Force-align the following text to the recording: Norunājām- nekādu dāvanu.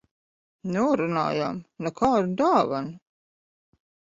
Norunājām- 0.75 1.59
nekādu 1.89 2.35
dāvanu. 2.41 2.97